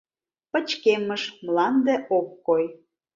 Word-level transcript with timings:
Пычкемыш— 0.51 1.23
мланде 1.45 1.95
ок 2.17 2.27
кой. 2.45 2.65